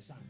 [0.00, 0.29] 上。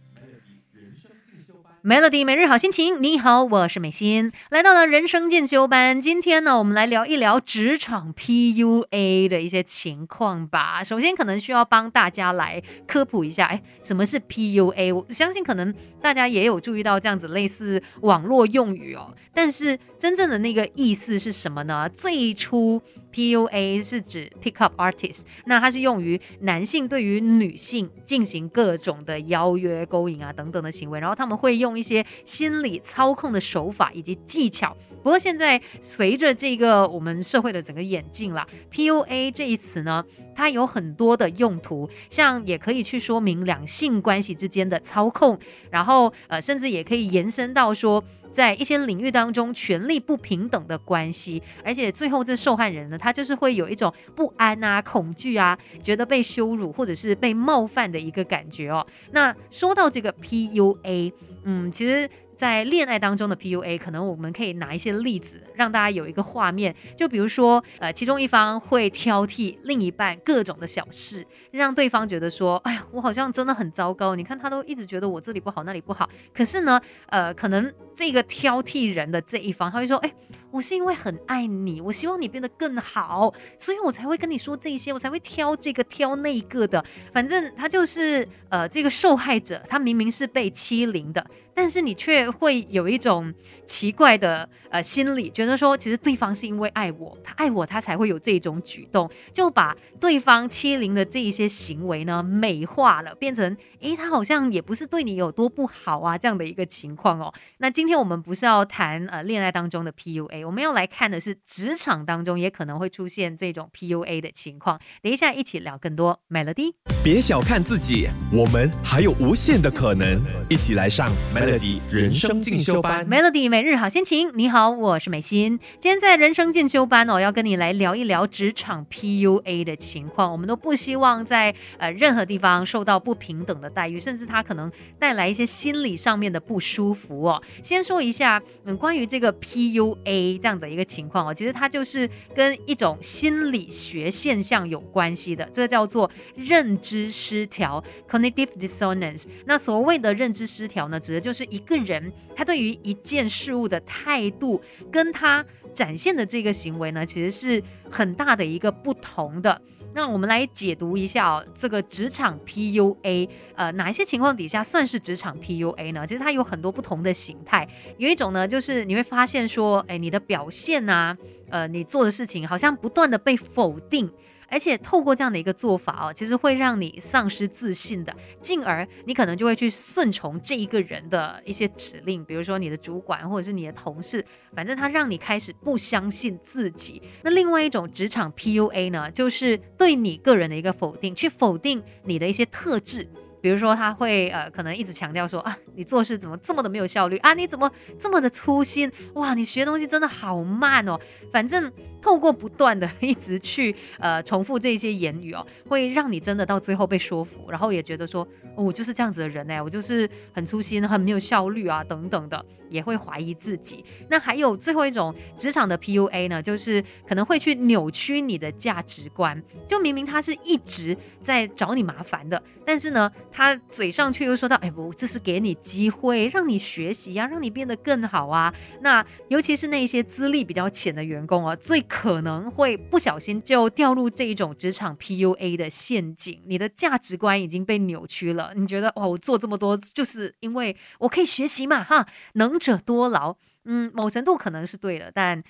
[1.82, 5.98] Melody 每日好心情，你好，我是美心，来到了人生进修班。
[5.98, 10.84] 今天呢，我们来聊一聊职场 PUA 的一些情况吧。
[10.84, 14.94] 首先，可能需要帮大家来科普一下，哎，什么是 PUA？
[14.94, 21.88] 我相信可能大家也有注意到这样子类似网络用语哦，但是真正的那个意思是什么呢？
[21.88, 22.82] 最初。
[23.12, 34.76] PUA 是指 pick up artist，那它是用于男性对于女性进行各种的邀约、勾引啊等等的行为，然后他们会用用一些心理操控的手法以及技巧。
[35.02, 45.38] 不过现在随着这个我们社会的整个演进啦，PUA 这一词呢，它有很多的用途，像也可以去说明两性关系之间的操控，
[45.70, 48.02] 然后呃，甚至也可以延伸到说。
[48.32, 58.86] 在一些领域当中，权力不平等的关系，而且最后这受害人呢，他就是会有一种不安啊、恐惧啊，觉得被羞辱或者是被冒犯的一个感觉哦。
[59.12, 61.12] 那说到这个 PUA，
[61.44, 62.08] 嗯，其实。
[62.40, 66.74] 在恋爱当中的 PUA，可能我们可以拿一些例子，让大家有一个画面。
[66.96, 74.14] 就比如说，呃，其中一方会挑剔另一半各种的小事，让对方觉得说，哎呀，我好像真的很糟糕。
[74.14, 76.08] 你看他都一直觉得我这里不好，那里不好。
[76.32, 80.10] 可是呢，呃，可能这个挑剔人的这一方，他会说，哎。
[80.50, 86.84] 我是因为很爱你，我希望你变得更好，所以我才会跟你说这些，我才会挑这个挑那个的。
[87.12, 93.32] 反正他就是呃这个受害者，他明明是被欺凌的，但是你却会有一种
[93.64, 107.32] 奇怪的呃心理，觉得说其实对方是因为爱我，他爱我，他才会有这种举动，就把对方欺凌的这一些行为呢美化了，变成诶他好像也不是对你有多不好啊这样的一个情况哦。
[107.58, 110.39] 那今天我们不是要谈呃恋爱当中的 PUA。
[110.44, 114.80] 我们要来看的是职场当中也可能会出现这种 PUA 的情况。
[115.02, 116.74] 等一下一起聊更多 Melody。
[117.02, 120.20] 别小看自己，我们还有无限的可能。
[120.48, 123.06] 一起来上 Melody 人生进修班。
[123.08, 125.58] Melody 每日好心情，你好，我是美心。
[125.78, 130.30] 今天在人生进修班哦，要跟你来聊一聊职场 PUA 的情况。
[130.30, 137.42] 我们都不希望在呃任何地方受到不平等的待遇，甚至它可能带来一些心理上面的不舒服哦。
[137.62, 140.29] 先说一下，嗯，关于这个 PUA。
[140.38, 149.24] 这样的一个情况哦，其实它就是跟一种心理学现象有关系的，这个叫做认知失调 （cognitive dissonance）。
[149.46, 154.60] 那所谓的认知失调呢，指的就是一个人他对于一件事物的态度，
[154.90, 159.60] 跟他展现的这个行为呢，其实是很大的一个不同的。
[159.92, 166.06] 那我们来解读一下哦，这个职场 PUA，呃，哪一些情况底下算是职场 PUA 呢？
[166.06, 167.68] 其实它有很多不同的形态，
[167.98, 171.16] 有一种呢，就是你会发现说，哎，你的表现啊，
[171.50, 174.10] 呃，你做的事情好像不断的被否定。
[174.52, 178.12] 而且透过这样的一个做法哦，其实会让你丧失自信的，
[178.42, 187.00] 进而你可能就会去顺从这一个人的一些指令，比如说你的主管或者是你的同事，反正他让你开始不相信自己。
[187.22, 193.08] 那另外一种职场 PUA 呢，就是对你个人的一个否定，去否定你的一些特质。
[193.40, 197.34] 比如说，他会呃，可能一直强调说啊，你做事怎么这么的没有效率啊？
[197.34, 198.90] 你怎么这么的粗心？
[199.14, 200.98] 哇，你学东西真的好慢哦。
[201.32, 213.84] 反正透过不断的一直去呃重复这些言语哦，会让你真的到最后被说服，然后也觉得说，我就是这样子的人哎，我就是很粗心、很没有效率啊等等的，也会怀疑自己。
[214.08, 223.10] 那还有最后一种职场的 PUA 呢，就是可能会去扭曲你的价值观，就明明他是一直在找你麻烦的，但是呢。
[223.32, 236.40] 他嘴上却又说到：“哎不，这是给你机会，让你学习呀，让你变得更好啊。”那尤其是那些资历比较浅的员工啊，最可能会不小心就掉入这一种职场 PUA 的陷阱。
[236.46, 243.36] 你的价值观已经被扭曲了，你觉得哇，我做这么多就是因为我可以学习嘛，哈，能者多劳。
[243.64, 245.42] 嗯，某程度可能是对的，但。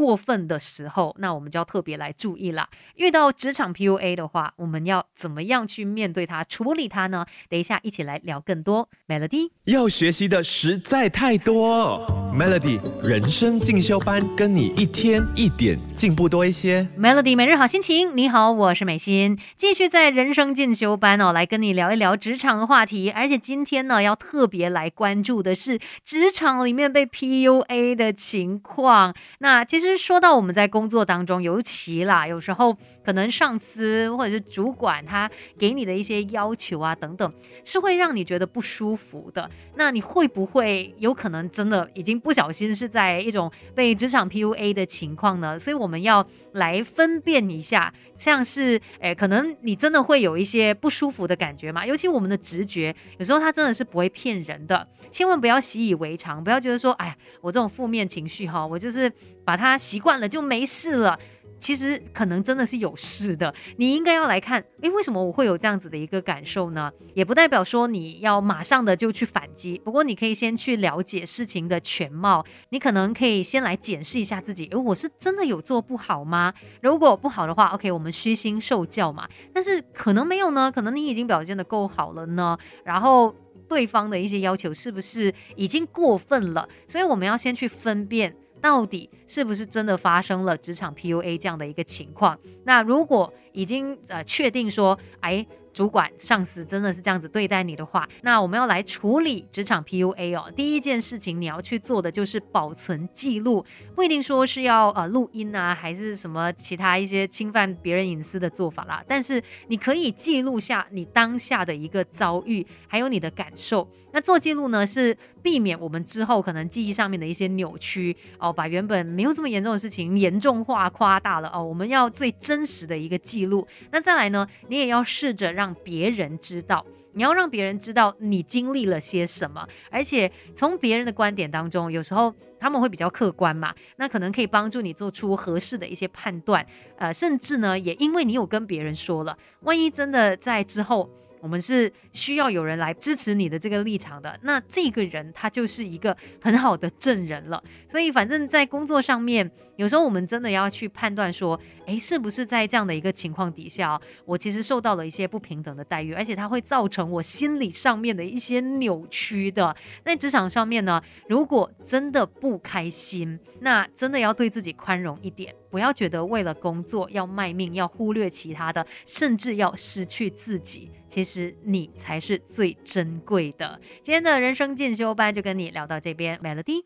[0.00, 2.70] 过分的时候，那我们就要特别来注意了。
[2.96, 7.26] 遇到职场 PUA 的话，我们要怎么样去面对它、处理它呢？
[7.50, 8.88] 等一下一起来聊更多。
[9.06, 16.88] Melody 要学习的实在太多，Melody 人生进修班跟你一天一点进步多一些。
[16.98, 23.10] Melody 每日好心情，你好，我是美心，继续在人生进修班哦，来跟你聊一聊职场的话题。
[23.10, 29.14] 而且今天呢，要特别来关注的是职场里面被 PUA 的情况。
[29.40, 29.89] 那其实。
[29.90, 37.32] 实说到我们在工作当中，尤其啦，有时候可能上司或者是主管他给你的一些要求啊等等，
[37.64, 39.50] 是会让你觉得不舒服的。
[39.74, 45.58] 那你会不会有可能真的已经不小心是在一种被职场 PUA 的情况呢？
[45.58, 51.84] 所以我们要来分辨一下，像是诶，可能你真的会有一些不舒服的感觉嘛？
[51.84, 59.10] 尤其我们的直觉，有时候它真的是不会骗人的，千万不要习以为常，不要觉得说，哎呀，我这种负面情绪哈，我就是
[59.44, 61.18] 把它习惯了就没事了。
[61.58, 66.90] 其实可能真的是有事的，你应该要来看，诶，为什么我会有这样子的一个感受呢？
[67.12, 76.54] 也不代表说你要马上的就去反击，不过你可以先去了解事情的全貌，你可能可以先来检视一下自己，诶，我是真的有做不好吗？
[76.80, 79.28] 如果不好的话，OK，我们虚心受教嘛。
[79.52, 83.34] 但是可能没有呢，可能你已经表现的够好了呢，然后
[83.68, 86.66] 对方的一些要求是不是已经过分了？
[86.88, 88.34] 所以我们要先去分辨。
[88.60, 92.38] 到底是不是真的发生了职场 PUA 这样的一个情况？
[92.64, 95.46] 那如果已经呃确定说，哎。
[95.72, 100.50] 主管、上司真的是这样子对待你的话，那我们要来处理职场 PUA 哦。
[100.54, 103.64] 第一件事情你要去做的就是保存记录，
[103.94, 109.02] 不一定说是要呃录音啊，还是什么其他一些侵犯别人隐私的做法啦。
[109.06, 113.88] 但是你可以记录下你当下的一个遭遇，还有你的感受。
[114.12, 121.62] 那做记录呢，是避免我们之后可能记忆上面的一些扭曲哦，把原本没有这么严重的事情严重化、夸大了哦。
[121.62, 123.66] 我们要最真实的一个记录。
[123.92, 125.76] 那再来呢，你也要试着让。
[125.84, 136.64] 别人知道，你要让别人知道你经历了些什么，而且从别人的观点当中，有时候他们会比较客观嘛，那可能可以帮助你做出合适的一些判断，
[136.96, 141.10] 呃，甚至呢，也因为你有跟别人说了，万一真的在之后。
[141.42, 147.64] 我们是需要有人来支持你的这个立场的，那这个人他就是一个很好的证人了。
[147.88, 151.58] 所以，反正在工作上面，有时候我们真的要去判断说，
[151.90, 159.74] 诶，是不是在这样的一个情况底下，我其实受到了一些不平等的待遇，而且它会造成我心理上面的一些扭曲的。
[160.04, 170.92] 在职场上面呢，如果真的不开心，那真的要对自己宽容一点，不要觉得为了工作要卖命，要忽略其他的，甚至要失去自己。
[171.08, 173.80] 其实你才是最珍贵的。
[174.00, 176.84] 今天的人生进修班就跟你聊到这边，Melody。